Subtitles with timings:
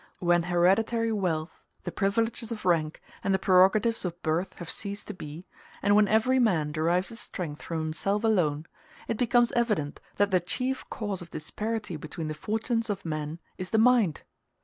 [0.19, 5.13] When hereditary wealth, the privileges of rank, and the prerogatives of birth have ceased to
[5.13, 5.45] be,
[5.83, 8.65] and when every man derives his strength from himself alone,
[9.07, 13.69] it becomes evident that the chief cause of disparity between the fortunes of men is
[13.69, 14.23] the mind.